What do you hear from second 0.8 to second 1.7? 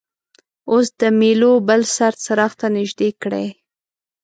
د میلو